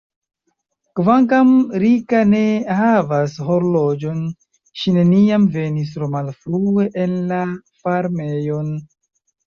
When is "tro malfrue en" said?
6.01-7.19